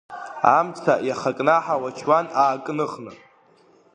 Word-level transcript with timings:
Амца 0.57 0.93
иахакнаҳау 1.07 1.83
ачуан 1.89 2.25
аакныхны. 2.41 3.11